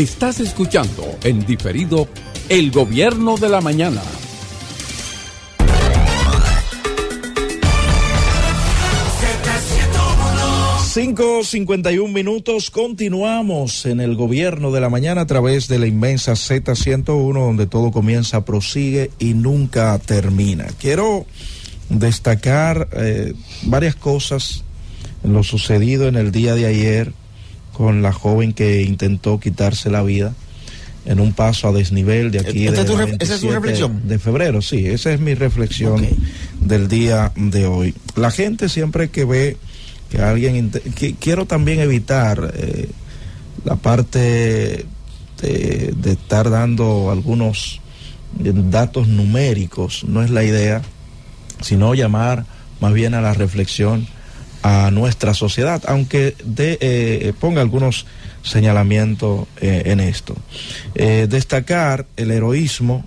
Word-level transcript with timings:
Estás 0.00 0.40
escuchando 0.40 1.04
en 1.24 1.44
diferido 1.44 2.08
El 2.48 2.70
Gobierno 2.70 3.36
de 3.36 3.50
la 3.50 3.60
Mañana. 3.60 4.00
5.51 10.94 12.10
minutos, 12.10 12.70
continuamos 12.70 13.84
en 13.84 14.00
el 14.00 14.16
gobierno 14.16 14.72
de 14.72 14.80
la 14.80 14.88
mañana 14.88 15.20
a 15.20 15.26
través 15.26 15.68
de 15.68 15.78
la 15.78 15.86
inmensa 15.86 16.32
Z101 16.32 17.34
donde 17.34 17.66
todo 17.66 17.90
comienza, 17.90 18.46
prosigue 18.46 19.10
y 19.18 19.34
nunca 19.34 19.98
termina. 19.98 20.66
Quiero 20.80 21.26
destacar 21.90 22.88
eh, 22.92 23.34
varias 23.64 23.96
cosas 23.96 24.64
en 25.22 25.34
lo 25.34 25.42
sucedido 25.42 26.08
en 26.08 26.16
el 26.16 26.32
día 26.32 26.54
de 26.54 26.64
ayer 26.64 27.12
con 27.80 28.02
la 28.02 28.12
joven 28.12 28.52
que 28.52 28.82
intentó 28.82 29.40
quitarse 29.40 29.88
la 29.88 30.02
vida 30.02 30.34
en 31.06 31.18
un 31.18 31.32
paso 31.32 31.66
a 31.66 31.72
desnivel 31.72 32.30
de 32.30 32.40
aquí 32.40 32.66
¿Esa, 32.66 32.84
de, 32.84 33.16
es, 33.18 33.40
tu 33.40 33.50
reflexión? 33.50 34.06
de 34.06 34.18
febrero, 34.18 34.60
sí, 34.60 34.86
esa 34.86 35.14
es 35.14 35.20
mi 35.20 35.32
reflexión 35.32 36.06
del 36.60 36.88
día 36.88 37.32
de 37.36 37.64
hoy. 37.64 37.94
La 38.16 38.30
gente 38.30 38.68
siempre 38.68 39.08
que 39.08 39.24
ve 39.24 39.56
que 40.10 40.20
alguien 40.20 40.70
quiero 41.20 41.46
también 41.46 41.80
evitar 41.80 42.52
eh, 42.54 42.90
la 43.64 43.76
parte 43.76 44.18
de, 45.40 45.94
de, 45.96 46.12
estar 46.12 46.50
dando 46.50 47.10
algunos 47.10 47.80
datos 48.34 49.08
numéricos, 49.08 50.04
no 50.04 50.22
es 50.22 50.28
la 50.28 50.44
idea, 50.44 50.82
sino 51.62 51.94
llamar 51.94 52.44
más 52.78 52.92
bien 52.92 53.14
a 53.14 53.22
la 53.22 53.32
reflexión 53.32 54.06
a 54.62 54.90
nuestra 54.90 55.34
sociedad, 55.34 55.82
aunque 55.86 56.34
de, 56.44 56.78
eh, 56.80 57.32
ponga 57.38 57.62
algunos 57.62 58.06
señalamientos 58.42 59.46
eh, 59.60 59.82
en 59.86 60.00
esto. 60.00 60.36
Eh, 60.94 61.26
destacar 61.28 62.06
el 62.16 62.30
heroísmo 62.30 63.04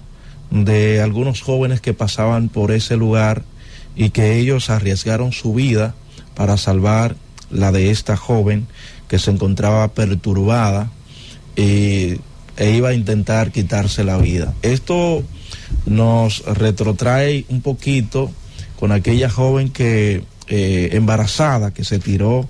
de 0.49 1.01
algunos 1.01 1.41
jóvenes 1.41 1.81
que 1.81 1.93
pasaban 1.93 2.49
por 2.49 2.71
ese 2.71 2.95
lugar 2.95 3.43
y 3.95 4.09
que 4.09 4.37
ellos 4.37 4.69
arriesgaron 4.69 5.31
su 5.31 5.53
vida 5.53 5.95
para 6.35 6.57
salvar 6.57 7.15
la 7.51 7.71
de 7.71 7.91
esta 7.91 8.17
joven 8.17 8.67
que 9.07 9.19
se 9.19 9.31
encontraba 9.31 9.87
perturbada 9.89 10.91
e 11.55 12.17
iba 12.57 12.89
a 12.89 12.93
intentar 12.93 13.51
quitarse 13.51 14.03
la 14.03 14.17
vida. 14.17 14.53
Esto 14.63 15.23
nos 15.85 16.43
retrotrae 16.45 17.45
un 17.49 17.61
poquito 17.61 18.31
con 18.79 18.91
aquella 18.91 19.29
joven 19.29 19.69
que 19.69 20.23
eh, 20.47 20.89
embarazada 20.93 21.73
que 21.73 21.83
se 21.83 21.99
tiró 21.99 22.47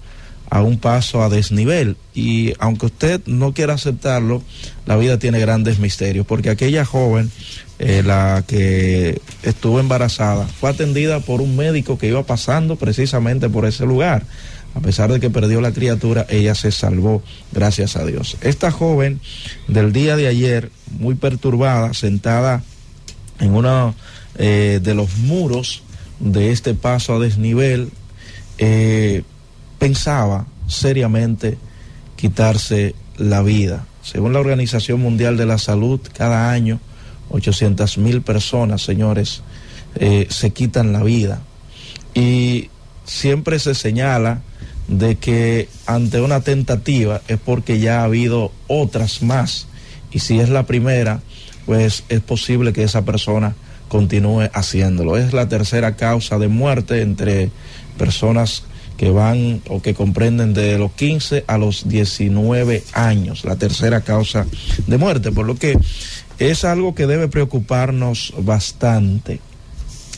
a 0.50 0.62
un 0.62 0.78
paso 0.78 1.24
a 1.24 1.30
desnivel. 1.30 1.98
Y 2.14 2.54
aunque 2.60 2.86
usted 2.86 3.22
no 3.26 3.54
quiera 3.54 3.74
aceptarlo, 3.74 4.44
la 4.86 4.98
vida 4.98 5.18
tiene 5.18 5.40
grandes 5.40 5.80
misterios, 5.80 6.28
porque 6.28 6.52
aquella 6.52 6.86
joven, 6.86 7.32
eh, 7.80 8.04
la 8.06 8.44
que 8.46 9.20
estuvo 9.42 9.80
embarazada, 9.80 10.46
fue 10.46 10.70
atendida 10.70 11.22
por 11.22 11.42
un 11.42 11.56
médico 11.58 11.98
que 11.98 12.08
iba 12.08 12.24
pasando 12.24 12.76
precisamente 12.76 13.50
por 13.50 13.66
ese 13.66 13.86
lugar. 13.86 14.26
A 14.76 14.80
pesar 14.80 15.12
de 15.12 15.20
que 15.20 15.30
perdió 15.30 15.60
la 15.62 15.72
criatura, 15.72 16.26
ella 16.30 16.56
se 16.56 16.72
salvó, 16.72 17.24
gracias 17.52 17.96
a 17.96 18.06
Dios. 18.06 18.38
Esta 18.42 18.72
joven 18.72 19.22
del 19.68 19.92
día 19.92 20.16
de 20.16 20.28
ayer, 20.28 20.72
muy 21.00 21.16
perturbada, 21.16 21.94
sentada 21.96 22.64
en 23.40 23.56
uno 23.56 23.96
eh, 24.38 24.80
de 24.82 24.94
los 24.94 25.18
muros 25.18 25.84
de 26.20 26.52
este 26.52 26.74
paso 26.74 27.16
a 27.16 27.20
desnivel, 27.20 27.90
eh, 28.58 29.24
pensaba 29.80 30.46
seriamente 30.68 31.58
quitarse 32.16 32.96
la 33.18 33.42
vida. 33.42 33.86
Según 34.02 34.34
la 34.34 34.40
Organización 34.40 35.02
Mundial 35.02 35.38
de 35.38 35.46
la 35.46 35.58
Salud, 35.58 36.00
cada 36.14 36.52
año 36.52 36.80
800 37.30 37.98
mil 37.98 38.22
personas, 38.22 38.82
señores, 38.82 39.42
eh, 39.96 40.28
se 40.30 40.52
quitan 40.52 40.94
la 40.94 41.04
vida. 41.04 41.42
Y 42.14 42.70
siempre 43.06 43.60
se 43.60 43.76
señala 43.76 44.42
de 44.88 45.16
que 45.16 45.70
ante 45.86 46.22
una 46.22 46.42
tentativa 46.42 47.22
es 47.28 47.40
porque 47.40 47.80
ya 47.80 48.02
ha 48.02 48.06
habido 48.06 48.52
otras 48.68 49.22
más. 49.22 49.68
Y 50.12 50.20
si 50.20 50.40
es 50.40 50.50
la 50.50 50.66
primera, 50.66 51.22
pues 51.66 52.04
es 52.10 52.22
posible 52.22 52.74
que 52.74 52.84
esa 52.84 53.04
persona 53.04 53.56
continúe 53.88 54.50
haciéndolo. 54.54 55.18
Es 55.18 55.34
la 55.34 55.48
tercera 55.48 55.96
causa 55.96 56.38
de 56.38 56.48
muerte 56.48 57.02
entre 57.02 57.52
personas 57.98 58.64
que 58.98 59.10
van 59.10 59.62
o 59.70 59.82
que 59.82 59.94
comprenden 59.94 60.54
de 60.54 60.78
los 60.78 60.92
15 60.94 61.46
a 61.48 61.58
los 61.58 61.88
19 61.88 62.84
años, 62.94 63.44
la 63.44 63.56
tercera 63.56 64.02
causa 64.02 64.46
de 64.88 64.98
muerte, 64.98 65.32
por 65.32 65.46
lo 65.46 65.56
que 65.56 65.78
es 66.40 66.64
algo 66.64 66.96
que 66.96 67.08
debe 67.08 67.28
preocuparnos 67.28 68.34
bastante. 68.40 69.40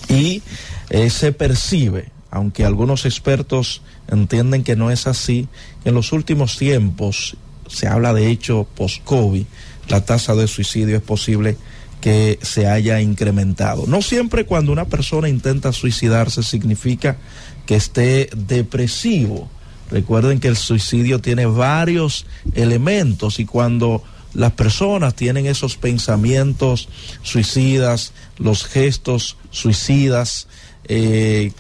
Y 0.10 0.42
eh, 0.90 1.10
se 1.10 1.32
percibe, 1.32 2.12
aunque 2.32 2.66
algunos 2.66 3.06
expertos 3.06 3.82
entienden 4.08 4.64
que 4.64 4.76
no 4.76 4.92
es 4.92 5.08
así, 5.08 5.48
en 5.84 5.94
los 5.94 6.12
últimos 6.12 6.58
tiempos, 6.58 7.38
se 7.68 7.88
habla 7.88 8.14
de 8.14 8.30
hecho 8.30 8.68
post-COVID, 8.76 9.46
la 9.88 10.06
tasa 10.06 10.36
de 10.36 10.48
suicidio 10.48 10.98
es 10.98 11.04
posible 11.04 11.58
que 12.06 12.38
se 12.44 12.68
haya 12.68 13.02
incrementado. 13.02 13.86
No 13.88 14.00
siempre 14.04 14.46
cuando 14.46 14.72
una 14.72 14.86
persona 14.86 15.28
intenta 15.28 15.74
suicidarse 15.74 16.44
significa 16.44 17.18
que 17.66 17.74
esté 17.74 18.30
depresivo. 18.38 19.50
Recuerden 19.90 20.40
que 20.40 20.48
el 20.48 20.56
suicidio 20.56 21.20
tiene 21.20 21.48
varios 21.48 22.28
elementos 22.54 23.40
y 23.40 23.46
cuando 23.46 24.04
las 24.36 24.52
personas 24.52 25.16
tienen 25.16 25.48
esos 25.48 25.78
pensamientos 25.78 26.90
suicidas, 27.24 28.14
los 28.38 28.66
gestos 28.66 29.38
suicidas, 29.50 30.48
eh, 30.88 31.54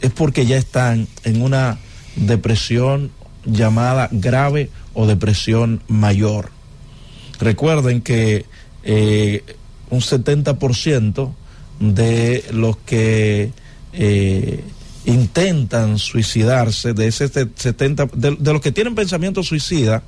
es 0.00 0.10
porque 0.10 0.44
ya 0.44 0.56
están 0.56 1.06
en 1.22 1.40
una 1.40 1.78
depresión 2.16 3.12
llamada 3.44 4.08
grave 4.10 4.70
o 4.92 5.06
depresión 5.06 5.84
mayor. 5.86 6.50
Recuerden 7.38 8.00
que 8.00 8.44
eh, 8.82 9.44
un 9.90 10.00
70% 10.00 11.32
de 11.80 12.44
los 12.52 12.76
que 12.78 13.52
eh, 13.92 14.64
intentan 15.04 15.98
suicidarse, 15.98 16.92
de 16.92 17.08
ese 17.08 17.28
70, 17.28 18.06
de, 18.14 18.36
los 18.52 18.60
que 18.60 18.72
tienen 18.72 18.94
pensamiento 18.94 19.42
suicida, 19.42 20.02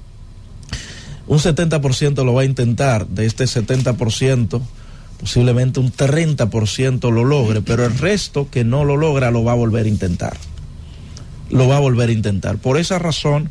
un 1.27 1.39
70% 1.39 2.25
lo 2.25 2.35
va 2.35 2.43
a 2.43 2.45
intentar, 2.45 3.07
de 3.07 3.27
este 3.27 3.45
70%, 3.45 4.61
posiblemente 5.19 5.81
un 5.81 5.93
30% 5.93 7.11
lo 7.13 7.25
logre, 7.25 7.63
pero 7.63 7.85
el 7.87 7.97
resto 7.97 8.49
que 8.51 8.65
no 8.65 8.85
lo 8.85 8.97
logra 8.97 9.31
lo 9.31 9.45
va 9.45 9.53
a 9.53 9.57
volver 9.57 9.87
a 9.87 9.89
intentar. 9.89 10.37
Lo 11.51 11.69
va 11.69 11.77
a 11.77 11.81
volver 11.81 12.11
a 12.11 12.13
intentar. 12.13 12.59
Por 12.59 12.79
esa 12.79 12.99
razón, 12.99 13.51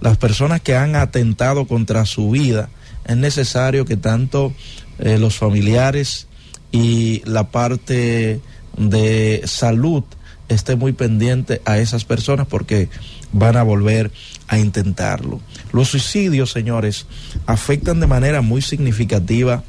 las 0.00 0.16
personas 0.18 0.60
que 0.60 0.76
han 0.76 0.96
atentado 0.96 1.66
contra 1.66 2.04
su 2.04 2.30
vida, 2.30 2.68
es 3.04 3.16
necesario 3.16 3.84
que 3.84 3.96
tanto 3.96 4.52
eh, 4.98 5.18
los 5.18 5.36
familiares 5.36 6.26
y 6.72 7.22
la 7.24 7.50
parte 7.50 8.40
de 8.76 9.42
salud 9.44 10.04
esté 10.48 10.76
muy 10.76 10.92
pendiente 10.92 11.62
a 11.64 11.78
esas 11.78 12.04
personas 12.04 12.46
porque 12.46 12.88
van 13.32 13.56
a 13.56 13.62
volver 13.62 14.10
a 14.48 14.58
intentarlo. 14.58 15.40
Los 15.72 15.88
suicidios, 15.88 16.50
señores, 16.50 17.06
afectan 17.46 18.00
de 18.00 18.06
manera 18.06 18.42
muy 18.42 18.62
significativa 18.62 19.62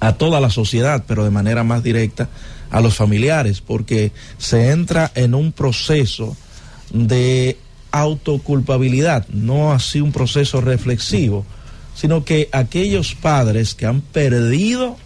a 0.00 0.12
toda 0.14 0.40
la 0.40 0.50
sociedad, 0.50 1.04
pero 1.06 1.24
de 1.24 1.30
manera 1.30 1.64
más 1.64 1.82
directa 1.82 2.28
a 2.70 2.80
los 2.80 2.96
familiares, 2.96 3.60
porque 3.60 4.12
se 4.36 4.70
entra 4.70 5.10
en 5.14 5.34
un 5.34 5.52
proceso 5.52 6.36
de 6.92 7.56
autoculpabilidad, 7.92 9.28
no 9.28 9.72
así 9.72 10.00
un 10.00 10.10
proceso 10.10 10.60
reflexivo 10.60 11.46
sino 11.94 12.24
que 12.24 12.48
aquellos 12.52 13.14
padres 13.14 13.74
que 13.74 13.86
han 13.86 14.00
perdido, 14.00 14.96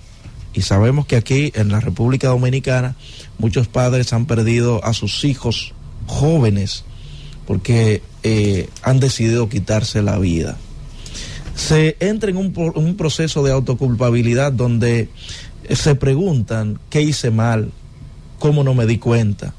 y 0.54 0.62
sabemos 0.62 1.06
que 1.06 1.16
aquí 1.16 1.52
en 1.54 1.68
la 1.68 1.80
República 1.80 2.28
Dominicana 2.28 2.96
muchos 3.38 3.68
padres 3.68 4.12
han 4.12 4.26
perdido 4.26 4.84
a 4.84 4.94
sus 4.94 5.24
hijos 5.24 5.74
jóvenes 6.06 6.84
porque 7.46 8.02
eh, 8.22 8.68
han 8.82 9.00
decidido 9.00 9.48
quitarse 9.48 10.02
la 10.02 10.18
vida. 10.18 10.56
Se 11.54 11.96
entra 12.00 12.30
en 12.30 12.36
un, 12.36 12.52
un 12.74 12.96
proceso 12.96 13.42
de 13.42 13.52
autoculpabilidad 13.52 14.52
donde 14.52 15.08
se 15.70 15.94
preguntan 15.94 16.78
qué 16.90 17.02
hice 17.02 17.30
mal, 17.30 17.72
cómo 18.38 18.64
no 18.64 18.74
me 18.74 18.86
di 18.86 18.98
cuenta, 18.98 19.54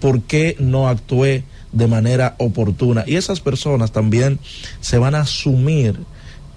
por 0.00 0.22
qué 0.22 0.56
no 0.58 0.88
actué 0.88 1.44
de 1.72 1.86
manera 1.86 2.34
oportuna. 2.38 3.04
Y 3.06 3.16
esas 3.16 3.40
personas 3.40 3.92
también 3.92 4.38
se 4.80 4.98
van 4.98 5.14
a 5.14 5.20
asumir 5.20 5.98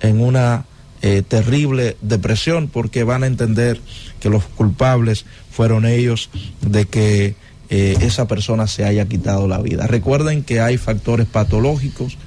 en 0.03 0.21
una 0.21 0.65
eh, 1.01 1.23
terrible 1.27 1.97
depresión 2.01 2.67
porque 2.67 3.03
van 3.03 3.23
a 3.23 3.27
entender 3.27 3.81
que 4.19 4.29
los 4.29 4.43
culpables 4.45 5.25
fueron 5.49 5.85
ellos 5.85 6.29
de 6.61 6.85
que 6.85 7.35
eh, 7.69 7.97
esa 8.01 8.27
persona 8.27 8.67
se 8.67 8.85
haya 8.85 9.07
quitado 9.07 9.47
la 9.47 9.59
vida. 9.59 9.87
Recuerden 9.87 10.43
que 10.43 10.61
hay 10.61 10.77
factores 10.77 11.25
patológicos, 11.25 12.17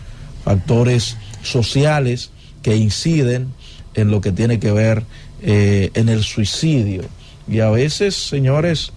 factores 0.44 1.16
sociales 1.42 2.30
que 2.62 2.76
inciden 2.76 3.54
en 3.94 4.10
lo 4.10 4.20
que 4.20 4.32
tiene 4.32 4.58
que 4.58 4.72
ver 4.72 5.04
eh, 5.42 5.90
en 5.94 6.08
el 6.08 6.24
suicidio. 6.24 7.04
Y 7.48 7.60
a 7.60 7.70
veces, 7.70 8.16
señores, 8.16 8.92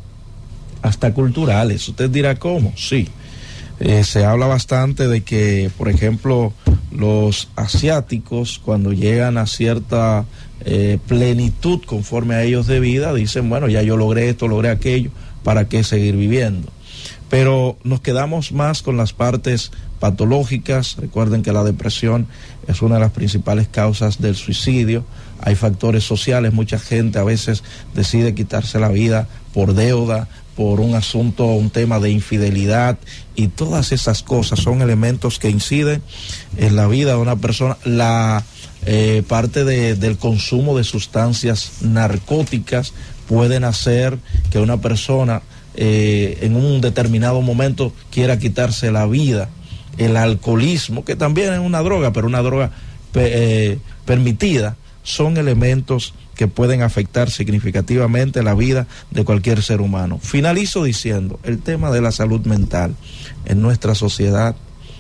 hasta 0.82 1.14
culturales. 1.14 1.88
Usted 1.88 2.10
dirá, 2.10 2.36
¿cómo? 2.36 2.74
Sí. 2.76 3.08
Eh, 3.80 4.04
se 4.04 4.26
habla 4.26 4.48
bastante 4.48 5.08
de 5.08 5.22
que, 5.22 5.70
por 5.78 5.88
ejemplo, 5.88 6.54
los 6.92 7.50
asiáticos, 7.56 8.60
cuando 8.60 8.94
llegan 8.94 9.38
a 9.38 9.46
cierta 9.46 10.26
eh, 10.66 10.98
plenitud 11.08 11.82
conforme 11.86 12.36
a 12.36 12.44
ellos 12.44 12.68
de 12.68 12.80
vida, 12.80 13.14
dicen, 13.14 13.50
bueno, 13.50 13.68
ya 13.68 13.82
yo 13.82 13.98
logré 13.98 14.30
esto, 14.30 14.48
logré 14.48 14.70
aquello, 14.70 15.12
¿para 15.44 15.68
qué 15.68 15.84
seguir 15.84 16.16
viviendo? 16.16 16.70
Pero 17.30 17.78
nos 17.84 18.02
quedamos 18.02 18.52
más 18.52 18.82
con 18.82 18.98
las 18.98 19.14
partes 19.14 19.72
patológicas. 20.00 20.98
Recuerden 20.98 21.44
que 21.44 21.54
la 21.54 21.64
depresión 21.64 22.28
es 22.68 22.82
una 22.82 22.96
de 22.96 23.02
las 23.02 23.12
principales 23.12 23.68
causas 23.68 24.20
del 24.20 24.36
suicidio. 24.36 25.06
Hay 25.42 25.56
factores 25.56 26.04
sociales, 26.04 26.54
mucha 26.54 26.80
gente 26.80 27.20
a 27.20 27.24
veces 27.24 27.64
decide 27.94 28.34
quitarse 28.34 28.80
la 28.80 28.90
vida 28.90 29.28
por 29.54 29.74
deuda, 29.74 30.28
por 30.56 30.82
un 30.82 30.94
asunto, 30.94 31.46
un 31.46 31.70
tema 31.70 32.02
de 32.02 32.12
infidelidad 32.12 32.98
y 33.34 33.48
todas 33.48 33.94
esas 33.94 34.24
cosas 34.24 34.60
son 34.60 34.82
elementos 34.82 35.40
que 35.40 35.50
inciden 35.50 36.02
en 36.58 36.76
la 36.76 36.86
vida 36.88 37.12
de 37.12 37.18
una 37.18 37.38
persona. 37.38 37.78
La 37.86 38.44
eh, 38.86 39.24
parte 39.26 39.64
del 39.64 40.18
consumo 40.18 40.78
de 40.78 40.84
sustancias 40.84 41.82
narcóticas 41.82 42.92
pueden 43.30 43.64
hacer 43.64 44.18
que 44.52 44.60
una 44.60 44.82
persona 44.82 45.44
eh, 45.76 46.40
en 46.42 46.56
un 46.56 46.82
determinado 46.82 47.42
momento 47.42 47.94
quiera 48.12 48.40
quitarse 48.40 48.92
la 48.92 49.06
vida. 49.06 49.50
El 49.98 50.18
alcoholismo, 50.18 51.04
que 51.04 51.16
también 51.16 51.54
es 51.54 51.60
una 51.60 51.82
droga, 51.82 52.14
pero 52.14 52.28
una 52.28 52.42
droga 52.42 52.72
eh, 53.16 53.80
permitida, 54.06 54.78
son 55.04 55.38
elementos 55.38 56.14
que 56.36 56.48
pueden 56.48 56.84
afectar 56.84 57.30
significativamente 57.30 58.44
la 58.44 58.54
vida 58.54 58.88
de 59.12 59.26
cualquier 59.26 59.62
ser 59.62 59.82
humano. 59.82 60.20
Finalizo 60.22 60.84
diciendo, 60.84 61.40
el 61.44 61.60
tema 61.60 61.92
de 61.92 62.02
la 62.02 62.12
salud 62.12 62.46
mental 62.46 62.96
en 63.46 63.62
nuestra 63.62 63.94
sociedad 63.94 64.56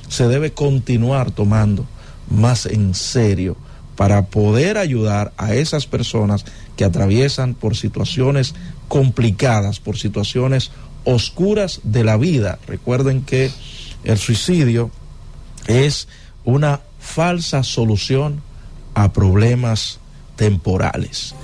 se 0.10 0.28
debe 0.28 0.52
continuar 0.52 1.32
tomando 1.32 1.86
más 2.30 2.66
en 2.66 2.94
serio 2.94 3.56
para 4.00 4.28
poder 4.28 4.78
ayudar 4.78 5.34
a 5.36 5.56
esas 5.56 5.86
personas 5.86 6.46
que 6.78 6.86
atraviesan 6.86 7.54
por 7.54 7.76
situaciones 7.76 8.56
complicadas, 8.88 9.82
por 9.82 9.98
situaciones 9.98 10.72
oscuras 11.04 11.82
de 11.84 12.06
la 12.06 12.16
vida. 12.16 12.60
Recuerden 12.66 13.24
que 13.24 13.52
el 14.06 14.18
suicidio 14.18 14.90
es 15.68 16.08
una 16.46 16.80
falsa 16.98 17.62
solución 17.64 18.42
a 18.94 19.12
problemas 19.12 20.00
temporales. 20.38 21.36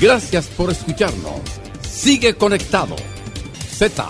Gracias 0.00 0.46
por 0.46 0.70
escucharnos. 0.70 1.42
Sigue 1.82 2.32
conectado. 2.32 2.96
Z 3.76 4.06